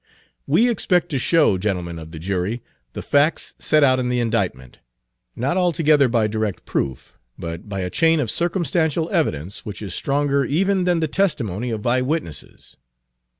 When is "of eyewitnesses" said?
11.69-12.77